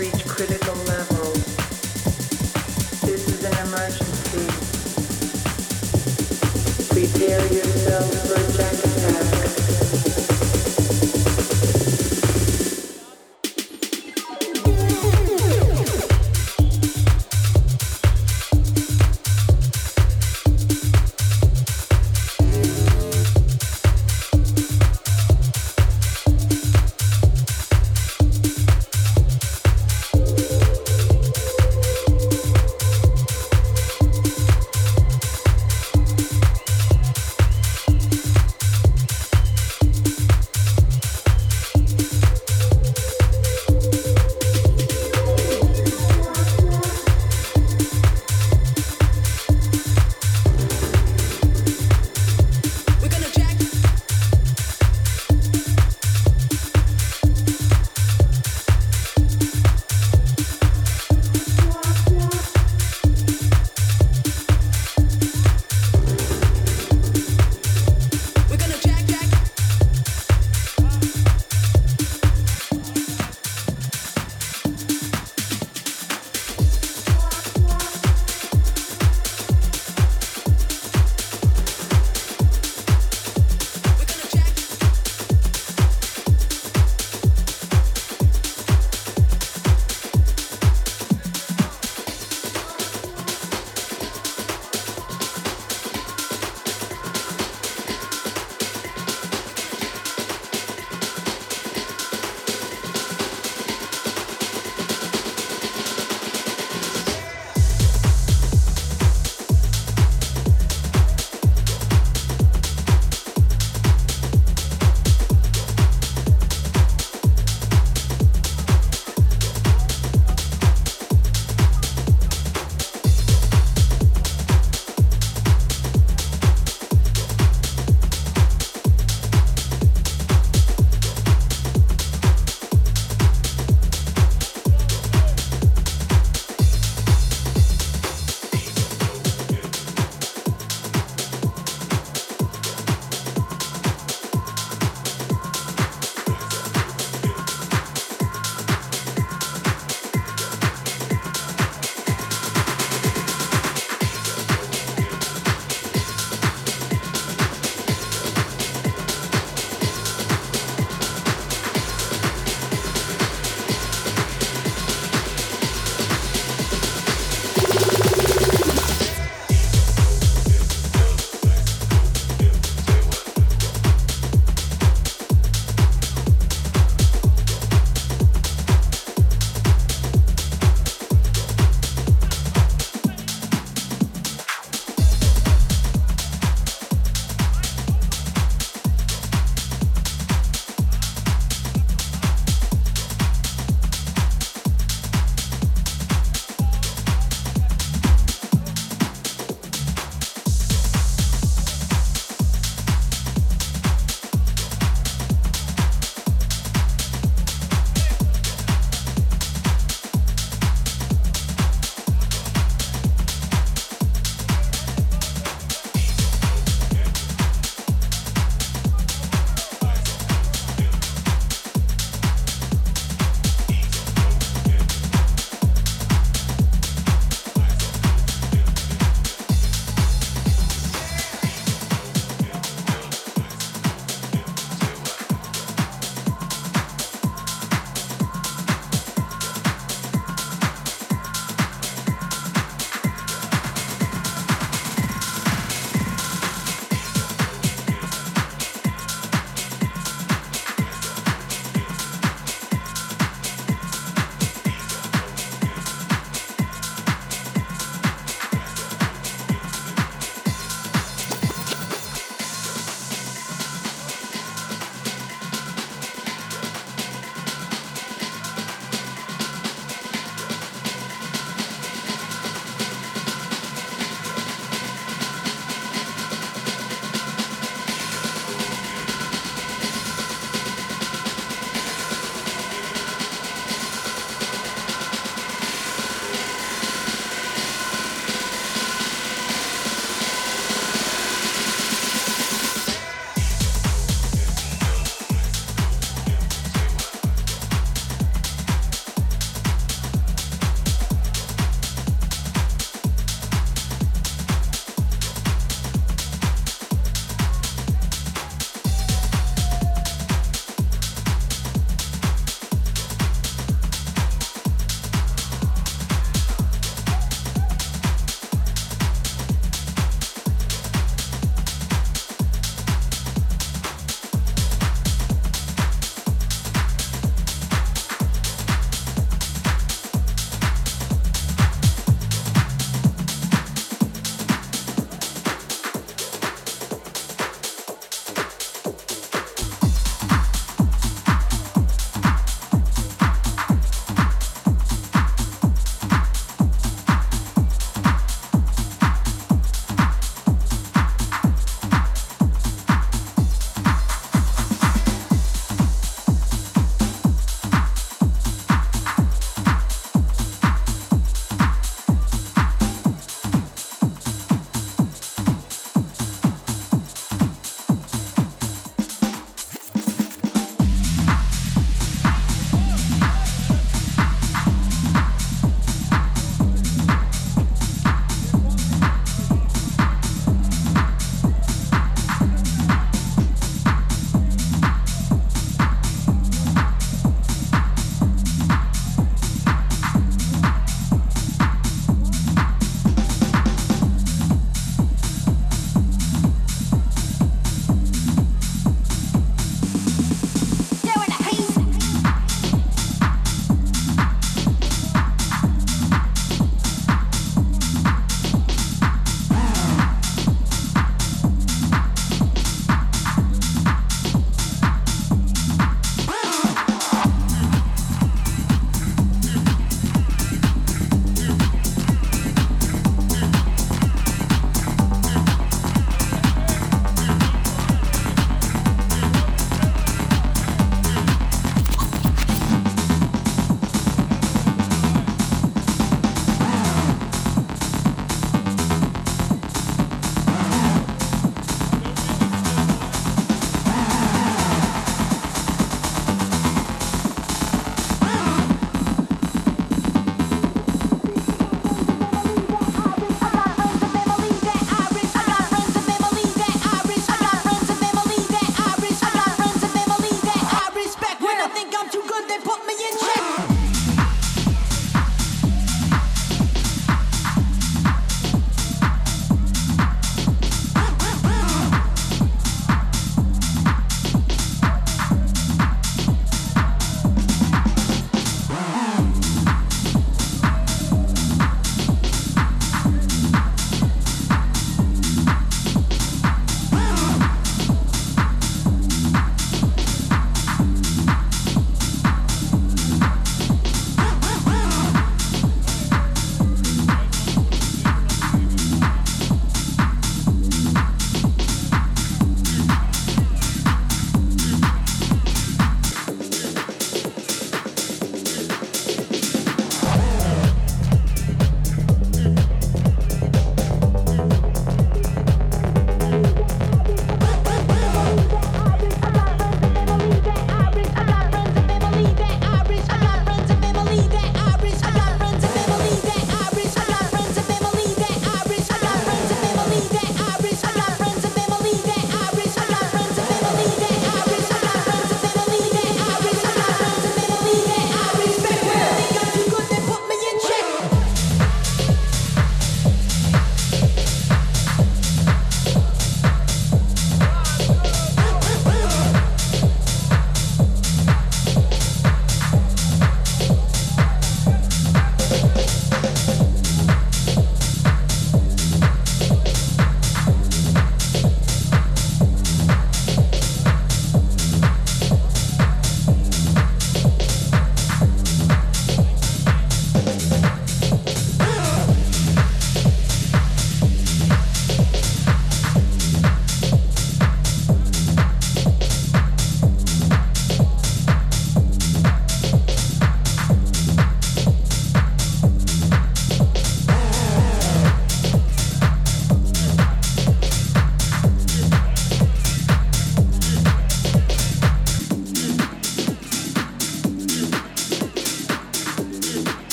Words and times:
reach 0.00 0.24
critical. 0.26 0.59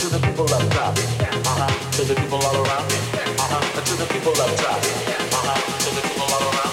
to 0.00 0.08
the 0.08 0.18
people 0.26 0.44
up 0.54 0.66
top. 0.70 0.96
Uh-huh. 0.96 1.90
To 1.92 2.04
the 2.04 2.14
people 2.14 2.38
all 2.38 2.56
around. 2.56 2.90
Uh-huh. 2.90 3.82
To 3.84 3.96
the 3.96 4.06
people 4.06 4.32
up 4.40 4.56
top. 4.56 4.80
Uh-huh. 4.80 5.78
To 5.84 5.94
the 5.94 6.00
people 6.08 6.24
all 6.24 6.54
around. 6.54 6.69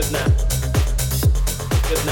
Good 0.00 0.12
night. 0.12 0.39
Good 1.90 2.06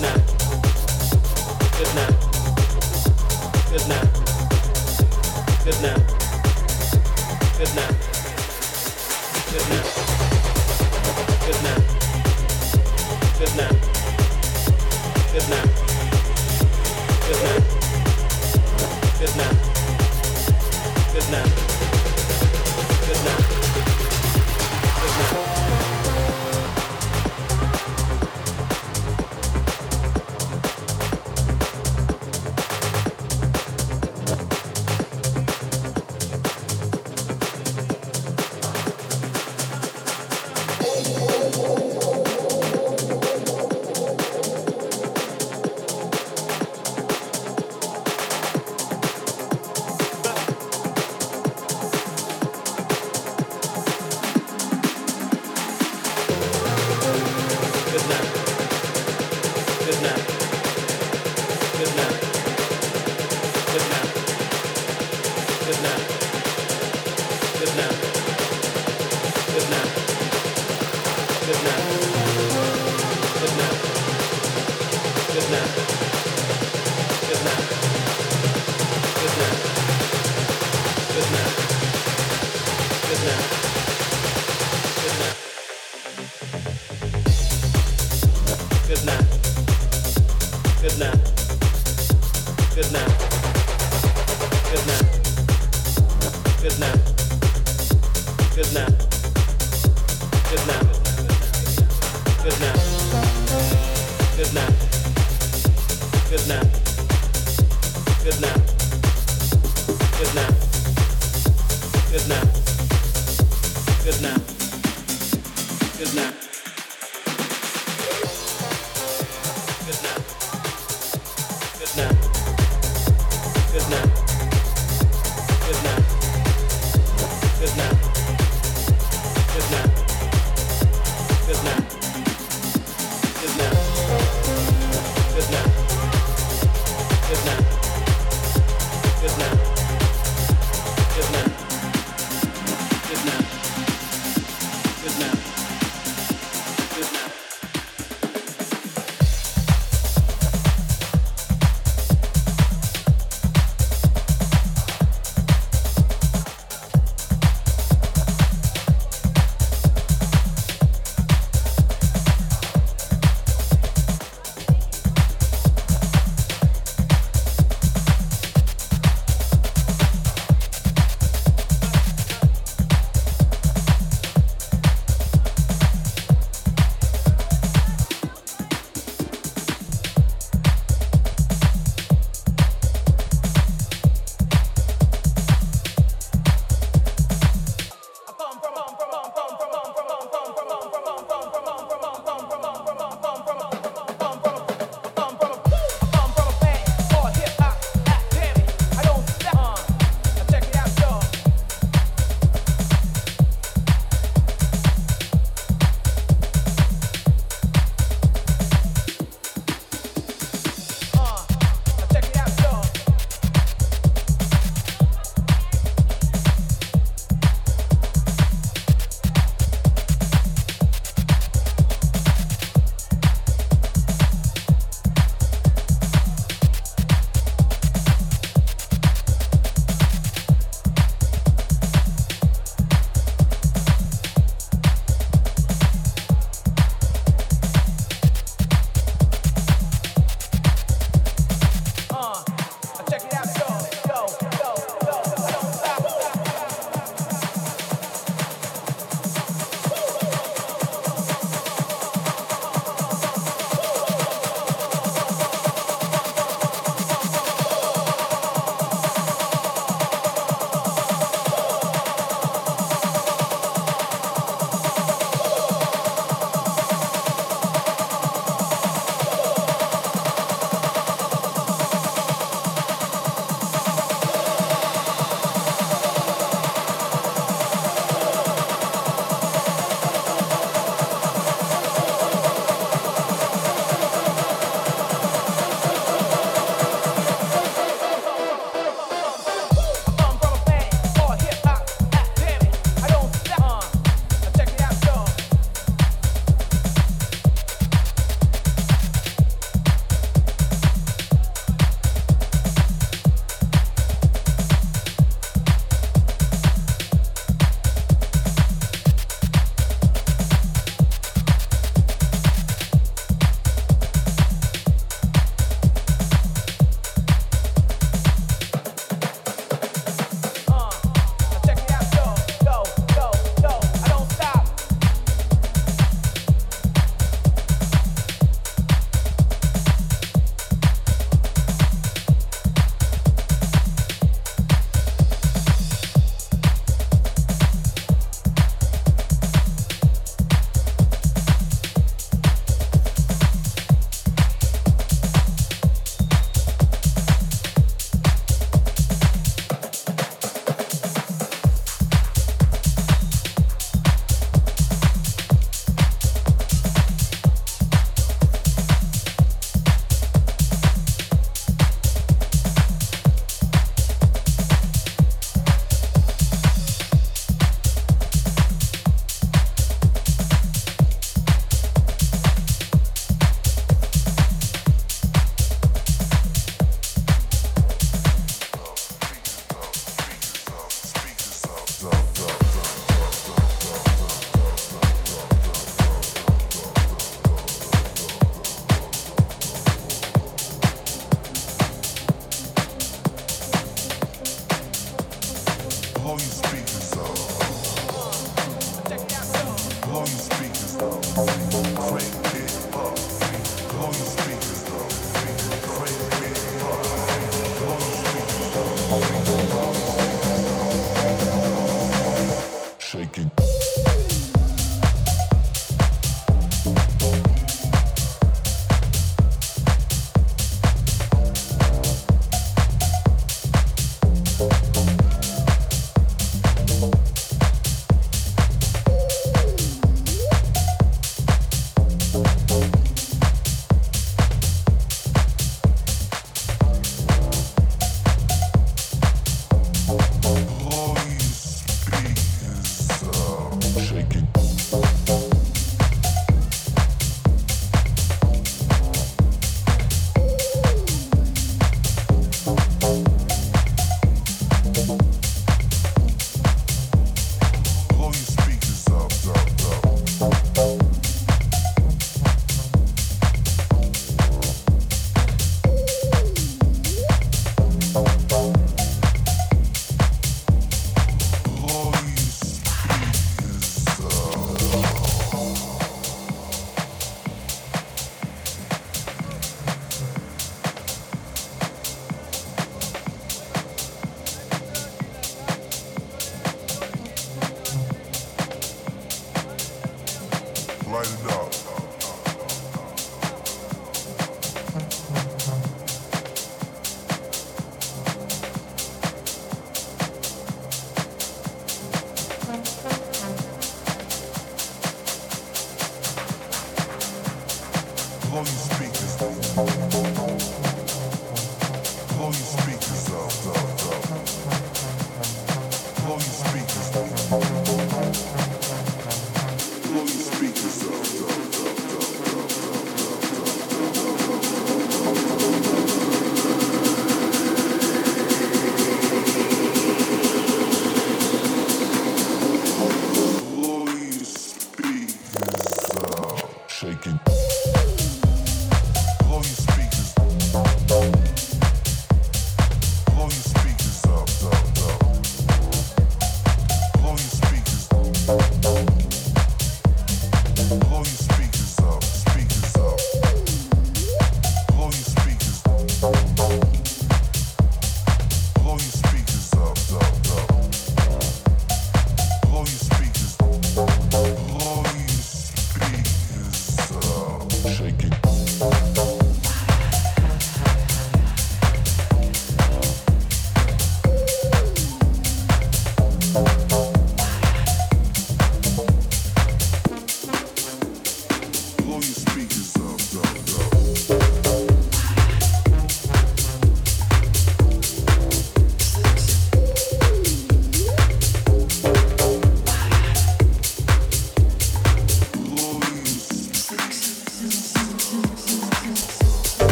night. 0.00 0.31
Good 1.82 1.96
night. 21.30 21.61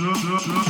Sure, 0.00 0.14
sure. 0.40 0.69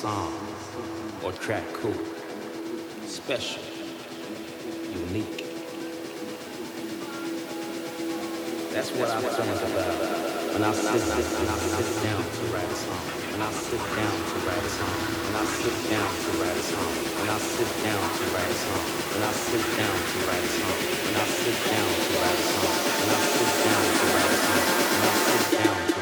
Song 0.00 0.32
or 1.22 1.30
track 1.44 1.62
cool, 1.74 1.92
special, 3.04 3.60
unique. 4.96 5.44
That's 8.72 8.96
what 8.96 9.10
I 9.12 9.20
think 9.20 9.60
about 9.60 9.92
when 10.56 10.64
I 10.64 10.72
sit, 10.72 11.04
when 11.36 11.48
I 11.52 11.56
sit 11.68 11.88
down 12.00 12.16
to 12.16 12.42
write 12.48 12.64
a 12.64 12.78
song. 12.80 13.04
When 13.28 13.42
I 13.44 13.52
sit 13.52 13.84
down 13.92 14.16
to 14.24 14.36
write 14.48 14.64
a 14.64 14.72
song. 14.72 14.96
When 15.20 15.36
I 15.36 15.44
sit 15.44 15.76
down 15.92 16.08
to 16.16 16.30
write 16.40 16.56
a 16.56 16.64
song. 16.64 16.92
When 17.20 17.28
I 17.28 17.36
sit 17.36 17.68
down 17.84 18.00
to 18.00 18.24
write 18.32 18.48
a 18.48 18.56
song. 18.56 18.84
When 19.04 19.20
I 19.20 19.36
sit 19.36 19.64
down 19.76 19.96
to 20.00 20.16
write 20.24 20.40
a 20.40 20.56
song. 20.56 20.80
When 21.04 21.16
I 21.20 21.28
sit 21.28 21.58
down 21.68 21.88
to 21.92 22.12
write 22.24 22.40
a 22.40 22.46
song. 22.48 22.72
When 22.96 23.10
I 23.12 23.20
sit 23.20 23.52
down 23.68 23.84
to 24.00 24.04
write 24.16 24.32
a 24.32 24.40
song. 24.48 24.64
When 24.96 25.04
I 25.04 25.14
sit 25.28 25.44
down 25.60 25.76
to 25.92 25.99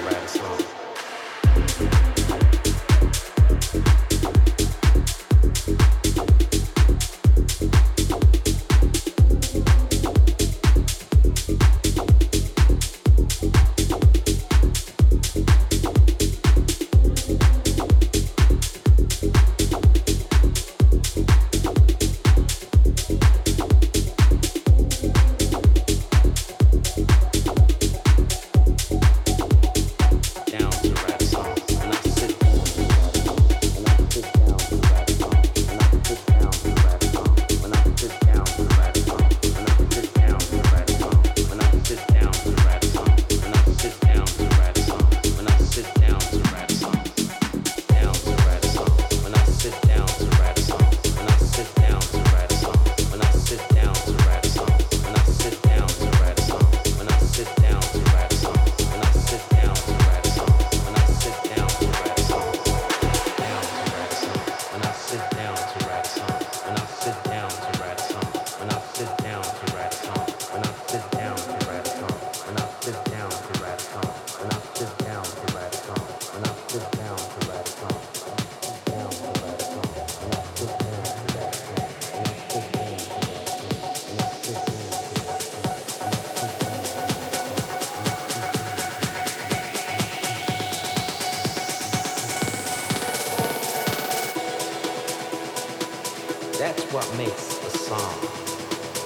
makes 97.19 97.59
a 97.66 97.70
song 97.70 98.15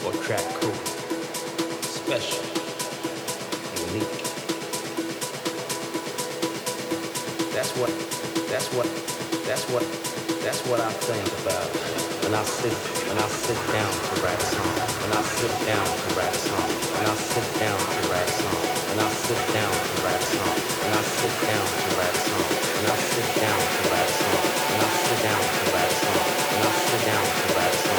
or 0.04 0.12
track 0.22 0.44
cool, 0.60 0.74
special, 1.80 2.44
unique? 3.88 4.20
That's 7.54 7.72
what, 7.80 7.88
that's 8.52 8.68
what, 8.76 8.84
that's 9.48 9.64
what, 9.72 9.82
that's 10.44 10.60
what 10.68 10.80
I 10.80 10.92
think 10.92 11.26
about 11.40 12.02
when 12.22 12.34
I 12.34 12.44
sit, 12.44 12.72
when 13.08 13.16
I 13.16 13.28
sit 13.28 13.56
down 13.72 13.92
to 13.92 14.14
write 14.20 14.38
a 14.38 14.48
song, 14.56 14.72
when 15.02 15.12
I 15.16 15.22
sit 15.22 15.52
down 15.66 15.84
to 15.84 16.08
write 16.14 16.32
a 16.32 16.42
song, 16.48 16.68
when 16.94 17.06
I 17.08 17.14
sit 17.16 17.48
down 17.60 17.78
to 17.80 18.00
write 18.12 18.28
a 18.28 18.36
song, 18.40 18.62
when 18.88 18.98
I 19.00 19.08
sit 19.08 19.40
down 19.56 19.72
to 19.72 19.96
write 20.04 20.20
a 20.20 20.28
song, 20.32 20.56
when 20.80 20.92
I 20.92 21.02
sit 21.02 21.34
down 21.44 21.64
to 21.80 21.88
write 21.96 22.12
a 22.12 22.24
song, 22.28 22.46
when 22.76 22.86
I 22.92 22.96
sit 23.08 23.28
down 23.40 23.60
to 23.72 23.82
write 23.88 24.04
a 24.04 24.16
song, 24.20 24.42
when 24.68 24.80
I 24.80 24.90
sit 25.00 25.18
down 25.24 25.40
to 25.40 25.64
write 25.72 25.92
a 25.92 25.98
song, 26.04 26.24
when 26.52 26.62
I 26.62 26.72
sit 26.76 27.00
down 27.06 27.24
to 27.24 27.54
write 27.56 27.74
a 27.74 27.76
song. 27.76 27.91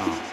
song. 0.00 0.29